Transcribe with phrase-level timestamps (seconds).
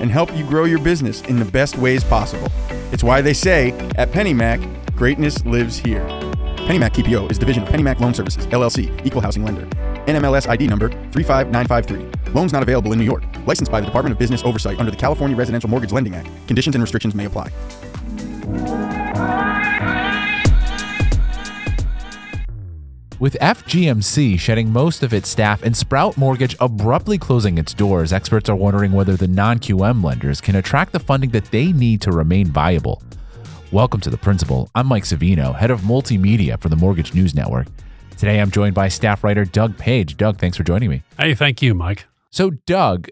[0.00, 2.48] and help you grow your business in the best ways possible.
[2.92, 6.04] It's why they say at PennyMac, greatness lives here.
[6.66, 9.66] PennyMac TPO is division of PennyMac Loan Services, LLC, equal housing lender.
[10.06, 12.32] NMLS ID number 35953.
[12.32, 13.24] Loans not available in New York.
[13.46, 16.28] Licensed by the Department of Business Oversight under the California Residential Mortgage Lending Act.
[16.46, 17.50] Conditions and restrictions may apply.
[23.20, 28.48] With FGMC shedding most of its staff and Sprout Mortgage abruptly closing its doors, experts
[28.48, 32.12] are wondering whether the non QM lenders can attract the funding that they need to
[32.12, 33.02] remain viable.
[33.72, 34.70] Welcome to The Principal.
[34.74, 37.66] I'm Mike Savino, head of multimedia for the Mortgage News Network.
[38.16, 40.16] Today I'm joined by staff writer Doug Page.
[40.16, 41.02] Doug, thanks for joining me.
[41.18, 42.06] Hey, thank you, Mike.
[42.30, 43.08] So, Doug,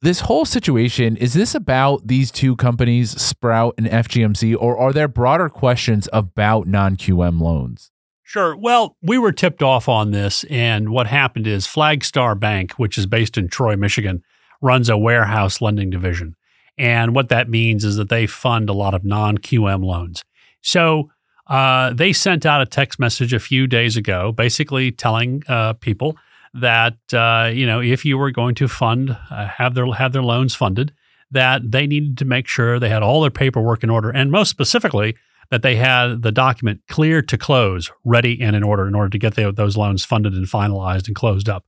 [0.00, 5.06] this whole situation is this about these two companies, Sprout and FGMC, or are there
[5.06, 7.91] broader questions about non QM loans?
[8.22, 8.56] Sure.
[8.56, 13.06] Well, we were tipped off on this, and what happened is Flagstar Bank, which is
[13.06, 14.22] based in Troy, Michigan,
[14.60, 16.36] runs a warehouse lending division.
[16.78, 20.24] And what that means is that they fund a lot of non QM loans.
[20.62, 21.10] So
[21.48, 26.16] uh, they sent out a text message a few days ago, basically telling uh, people
[26.54, 30.22] that uh, you know if you were going to fund uh, have their have their
[30.22, 30.92] loans funded,
[31.30, 34.48] that they needed to make sure they had all their paperwork in order, and most
[34.48, 35.16] specifically
[35.50, 39.18] that they had the document clear to close, ready and in order, in order to
[39.18, 41.64] get the, those loans funded and finalized and closed up.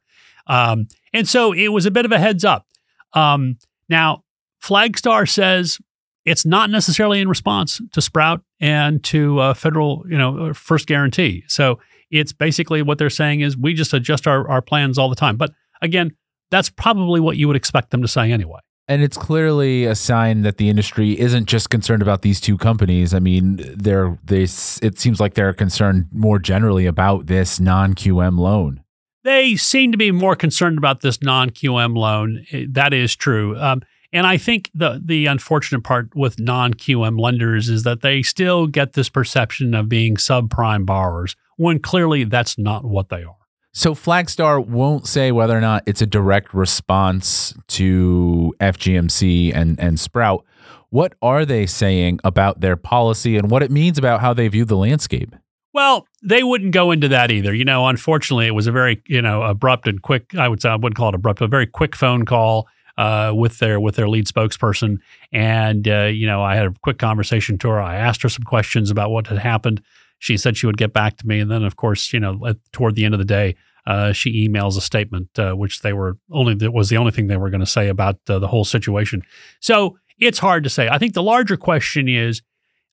[0.46, 2.66] Um, and so it was a bit of a heads up.
[3.12, 3.58] Um,
[3.88, 4.24] now,
[4.62, 5.78] Flagstar says
[6.24, 10.86] it's not necessarily in response to Sprout and to uh, federal, you know, uh, First
[10.86, 11.44] Guaranty.
[11.48, 15.16] So it's basically what they're saying is we just adjust our, our plans all the
[15.16, 15.36] time.
[15.36, 16.16] But again,
[16.50, 18.60] that's probably what you would expect them to say anyway.
[18.86, 23.14] And it's clearly a sign that the industry isn't just concerned about these two companies.
[23.14, 28.82] I mean, they're they it seems like they're concerned more generally about this non-QM loan.
[29.22, 32.44] They seem to be more concerned about this non-QM loan.
[32.68, 33.58] That is true.
[33.58, 38.66] Um, and I think the the unfortunate part with non-QM lenders is that they still
[38.66, 43.36] get this perception of being subprime borrowers when clearly that's not what they are.
[43.76, 49.98] So Flagstar won't say whether or not it's a direct response to FGMC and, and
[49.98, 50.44] Sprout.
[50.90, 54.64] What are they saying about their policy and what it means about how they view
[54.64, 55.34] the landscape?
[55.72, 57.52] Well, they wouldn't go into that either.
[57.52, 60.36] You know, unfortunately, it was a very you know abrupt and quick.
[60.36, 63.32] I would say I wouldn't call it abrupt, but a very quick phone call uh,
[63.34, 64.98] with their with their lead spokesperson,
[65.32, 67.80] and uh, you know I had a quick conversation to her.
[67.80, 69.82] I asked her some questions about what had happened.
[70.24, 72.56] She said she would get back to me, and then of course, you know, at,
[72.72, 76.16] toward the end of the day, uh, she emails a statement uh, which they were
[76.32, 78.64] only that was the only thing they were going to say about uh, the whole
[78.64, 79.22] situation.
[79.60, 80.88] So it's hard to say.
[80.88, 82.40] I think the larger question is.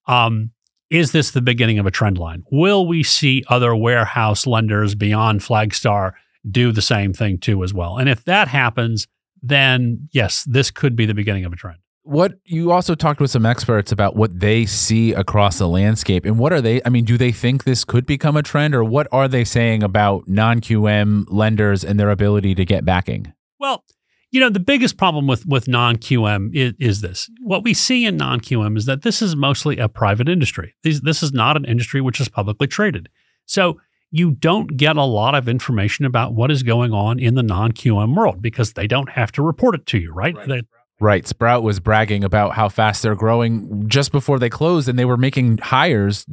[0.08, 0.52] Um,
[0.90, 2.44] is this the beginning of a trend line?
[2.52, 6.12] Will we see other warehouse lenders beyond Flagstar
[6.50, 7.98] do the same thing too as well?
[7.98, 9.08] And if that happens,
[9.42, 13.30] then yes, this could be the beginning of a trend what you also talked with
[13.30, 17.06] some experts about what they see across the landscape and what are they i mean
[17.06, 21.26] do they think this could become a trend or what are they saying about non-qm
[21.30, 23.32] lenders and their ability to get backing?
[23.60, 23.84] Well
[24.32, 27.30] you know the biggest problem with with non-qm is, is this.
[27.42, 30.74] What we see in non-qm is that this is mostly a private industry.
[30.84, 33.10] This, this is not an industry which is publicly traded.
[33.46, 33.80] So
[34.10, 38.16] you don't get a lot of information about what is going on in the non-qm
[38.16, 40.66] world because they don't have to report it to you right, right.
[41.02, 41.28] Right.
[41.28, 45.18] Sprout was bragging about how fast they're growing just before they closed, and they were
[45.18, 46.28] making hires,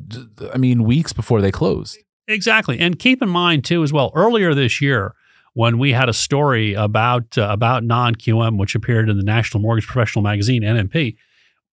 [0.53, 1.97] I mean, weeks before they closed.
[2.27, 2.78] Exactly.
[2.78, 5.15] And keep in mind, too, as well, earlier this year,
[5.55, 9.62] when we had a story about uh, about non QM, which appeared in the National
[9.62, 11.17] Mortgage Professional Magazine, NMP,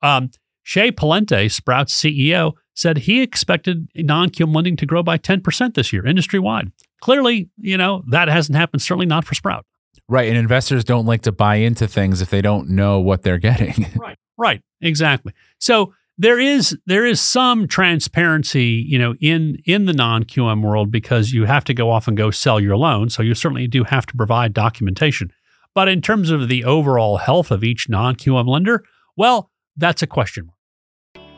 [0.02, 0.32] um,
[0.64, 5.92] Shea Pallante, Sprout's CEO, said he expected non QM lending to grow by 10% this
[5.92, 6.72] year, industry wide.
[7.02, 9.66] Clearly, you know, that hasn't happened, certainly not for Sprout.
[10.08, 10.28] Right.
[10.28, 13.88] And investors don't like to buy into things if they don't know what they're getting.
[14.00, 14.18] right.
[14.38, 14.62] Right.
[14.82, 15.34] Exactly.
[15.60, 21.34] So there is there is some transparency, you know, in in the non-QM world because
[21.34, 23.10] you have to go off and go sell your loan.
[23.10, 25.32] So you certainly do have to provide documentation.
[25.74, 28.84] But in terms of the overall health of each non-QM lender,
[29.18, 30.56] well, that's a question mark.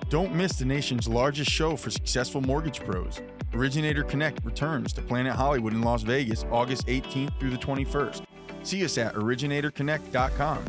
[0.09, 3.19] Don't miss the nation's largest show for successful mortgage pros.
[3.53, 8.23] Originator Connect returns to Planet Hollywood in Las Vegas August 18th through the 21st.
[8.63, 10.65] See us at originatorconnect.com.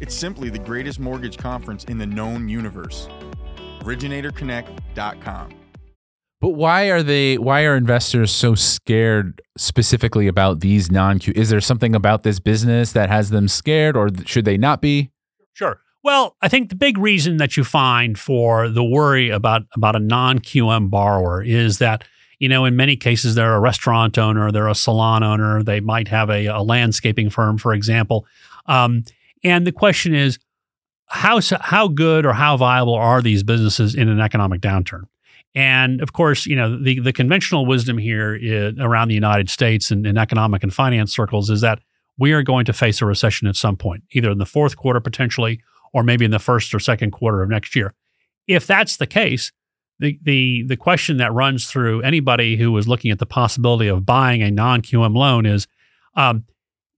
[0.00, 3.08] It's simply the greatest mortgage conference in the known universe.
[3.80, 5.54] OriginatorConnect.com.
[6.40, 7.38] But why are they?
[7.38, 11.32] Why are investors so scared specifically about these non Q?
[11.34, 15.10] Is there something about this business that has them scared, or should they not be?
[15.54, 15.80] Sure.
[16.04, 19.98] Well, I think the big reason that you find for the worry about about a
[19.98, 22.04] non QM borrower is that
[22.38, 26.08] you know in many cases they're a restaurant owner, they're a salon owner, they might
[26.08, 28.26] have a, a landscaping firm, for example,
[28.66, 29.04] um,
[29.44, 30.38] and the question is
[31.06, 35.04] how how good or how viable are these businesses in an economic downturn?
[35.54, 39.90] And of course, you know, the, the conventional wisdom here is, around the United States
[39.90, 41.80] and in economic and finance circles is that
[42.18, 45.00] we are going to face a recession at some point, either in the fourth quarter
[45.00, 45.62] potentially,
[45.94, 47.94] or maybe in the first or second quarter of next year.
[48.46, 49.50] If that's the case,
[49.98, 54.04] the the the question that runs through anybody who is looking at the possibility of
[54.04, 55.66] buying a non QM loan is,
[56.14, 56.44] um,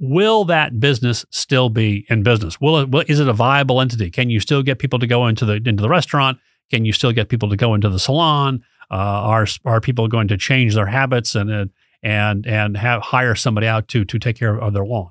[0.00, 2.60] will that business still be in business?
[2.60, 2.90] Will it?
[2.90, 4.10] Will, is it a viable entity?
[4.10, 6.38] Can you still get people to go into the into the restaurant?
[6.70, 8.64] Can you still get people to go into the salon?
[8.90, 11.70] Uh, are are people going to change their habits and
[12.02, 15.10] and and have hire somebody out to to take care of their lawn?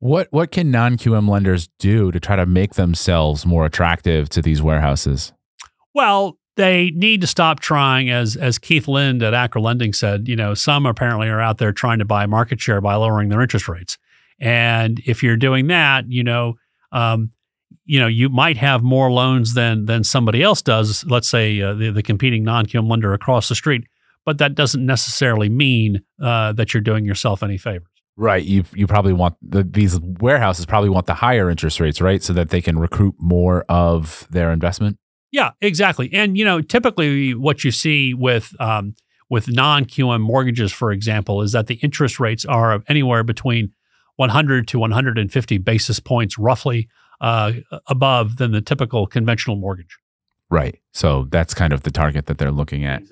[0.00, 4.42] What what can non QM lenders do to try to make themselves more attractive to
[4.42, 5.32] these warehouses?
[5.94, 10.28] Well, they need to stop trying, as as Keith Lind at Acra Lending said.
[10.28, 13.42] You know, some apparently are out there trying to buy market share by lowering their
[13.42, 13.98] interest rates,
[14.40, 16.54] and if you're doing that, you know,
[16.92, 17.30] um,
[17.84, 21.04] you know, you might have more loans than than somebody else does.
[21.06, 23.84] Let's say uh, the the competing non-QM lender across the street,
[24.24, 27.88] but that doesn't necessarily mean uh, that you're doing yourself any favors.
[28.16, 28.44] Right.
[28.44, 32.32] You you probably want the, these warehouses probably want the higher interest rates, right, so
[32.32, 34.98] that they can recruit more of their investment.
[35.32, 36.10] Yeah, exactly.
[36.12, 38.94] And you know, typically what you see with um,
[39.28, 43.72] with non QM mortgages, for example, is that the interest rates are anywhere between
[44.16, 46.88] 100 to 150 basis points, roughly
[47.20, 47.52] uh,
[47.86, 49.98] above than the typical conventional mortgage.
[50.50, 50.78] Right.
[50.92, 53.02] So that's kind of the target that they're looking at.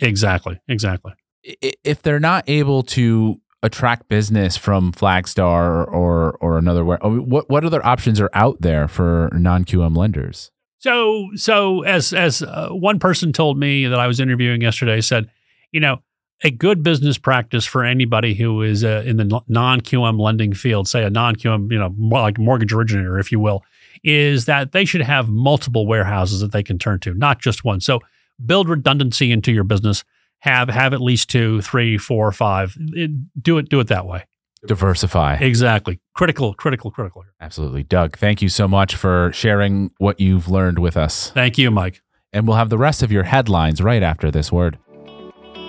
[0.00, 0.60] Exactly.
[0.68, 1.12] Exactly.
[1.42, 7.84] If they're not able to attract business from Flagstar or or another what what other
[7.84, 10.50] options are out there for non QM lenders?
[10.84, 15.30] So so as as uh, one person told me that I was interviewing yesterday said,
[15.72, 16.02] you know,
[16.42, 20.86] a good business practice for anybody who is uh, in the non QM lending field,
[20.86, 23.64] say a non QM, you know, like mortgage originator, if you will,
[24.02, 27.80] is that they should have multiple warehouses that they can turn to, not just one.
[27.80, 28.00] So
[28.44, 30.04] build redundancy into your business.
[30.40, 32.76] Have have at least two, three, four, five.
[32.78, 34.26] It, do it do it that way.
[34.66, 35.36] Diversify.
[35.36, 36.00] Exactly.
[36.14, 37.24] Critical, critical, critical.
[37.40, 37.82] Absolutely.
[37.82, 41.30] Doug, thank you so much for sharing what you've learned with us.
[41.30, 42.00] Thank you, Mike.
[42.32, 44.78] And we'll have the rest of your headlines right after this word.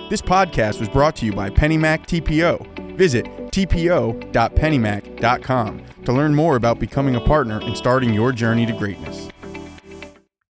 [0.08, 2.96] This podcast was brought to you by PennyMac TPO.
[2.96, 9.28] Visit tpo.pennymac.com to learn more about becoming a partner and starting your journey to greatness.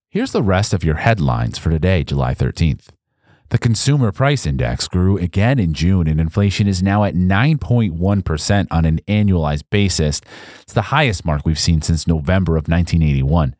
[0.09, 2.87] Here's the rest of your headlines for today, July 13th.
[3.49, 8.85] The Consumer Price Index grew again in June, and inflation is now at 9.1% on
[8.85, 10.19] an annualized basis.
[10.63, 13.55] It's the highest mark we've seen since November of 1981.